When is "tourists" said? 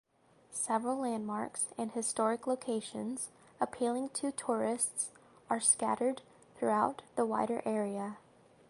4.31-5.11